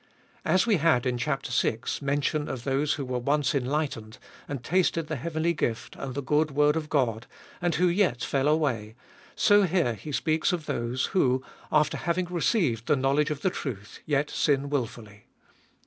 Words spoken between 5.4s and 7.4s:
gift and the good word of God,